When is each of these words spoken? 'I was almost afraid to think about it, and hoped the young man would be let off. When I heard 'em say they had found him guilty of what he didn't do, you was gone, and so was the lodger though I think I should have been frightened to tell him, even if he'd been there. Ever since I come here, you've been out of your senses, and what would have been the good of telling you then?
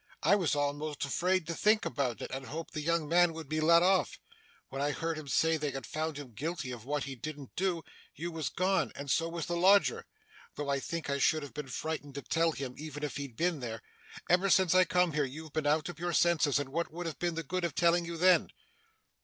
'I 0.23 0.35
was 0.37 0.55
almost 0.55 1.05
afraid 1.05 1.45
to 1.45 1.53
think 1.53 1.85
about 1.85 2.23
it, 2.23 2.31
and 2.31 2.47
hoped 2.47 2.73
the 2.73 2.81
young 2.81 3.07
man 3.07 3.33
would 3.33 3.47
be 3.47 3.61
let 3.61 3.83
off. 3.83 4.17
When 4.69 4.81
I 4.81 4.93
heard 4.93 5.19
'em 5.19 5.27
say 5.27 5.57
they 5.57 5.69
had 5.69 5.85
found 5.85 6.17
him 6.17 6.33
guilty 6.33 6.71
of 6.71 6.85
what 6.85 7.03
he 7.03 7.13
didn't 7.13 7.55
do, 7.55 7.83
you 8.15 8.31
was 8.31 8.49
gone, 8.49 8.91
and 8.95 9.11
so 9.11 9.29
was 9.29 9.45
the 9.45 9.55
lodger 9.55 10.07
though 10.55 10.69
I 10.69 10.79
think 10.79 11.07
I 11.07 11.19
should 11.19 11.43
have 11.43 11.53
been 11.53 11.67
frightened 11.67 12.15
to 12.15 12.23
tell 12.23 12.51
him, 12.51 12.73
even 12.79 13.03
if 13.03 13.17
he'd 13.17 13.35
been 13.37 13.59
there. 13.59 13.83
Ever 14.27 14.49
since 14.49 14.73
I 14.73 14.85
come 14.85 15.13
here, 15.13 15.23
you've 15.23 15.53
been 15.53 15.67
out 15.67 15.87
of 15.87 15.99
your 15.99 16.13
senses, 16.13 16.57
and 16.57 16.69
what 16.69 16.91
would 16.91 17.05
have 17.05 17.19
been 17.19 17.35
the 17.35 17.43
good 17.43 17.63
of 17.63 17.75
telling 17.75 18.03
you 18.03 18.17
then? 18.17 18.47